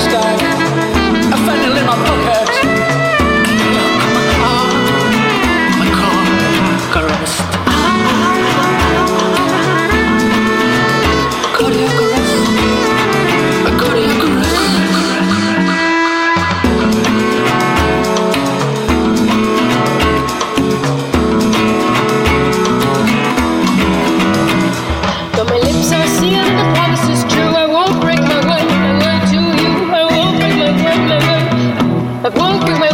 [0.00, 0.22] Stop.
[0.22, 0.39] time.
[32.50, 32.89] Thank you.